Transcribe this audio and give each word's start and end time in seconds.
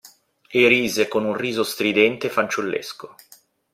E 0.51 0.67
rise, 0.67 1.07
con 1.07 1.25
un 1.25 1.35
riso 1.37 1.61
stridente 1.61 2.25
e 2.25 2.29
fanciullesco. 2.31 3.15